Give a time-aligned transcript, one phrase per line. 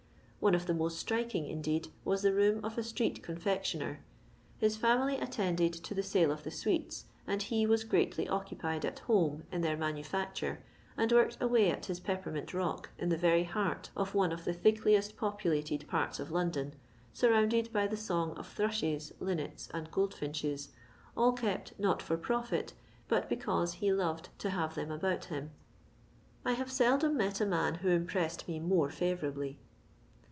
[0.43, 3.99] One of the most striking, indeed, was the room of a street confectioner.
[4.57, 8.97] His fiimily attended to the sale of the sweets, and he was greatly occupied at
[9.01, 10.63] home in their manufacture,
[10.97, 14.51] and worked away at his peppermint rock, in the rery heart of one of the
[14.51, 16.73] thicklifest populated parts of London,
[17.13, 20.69] surrounded by the song of thrushes, linnets, and gold finches,
[21.15, 22.73] all kept, not for profit,
[23.07, 25.51] but because he <4oved" to have them about him.
[26.43, 29.57] I have seldom met a man who impretsed me more fiivourably.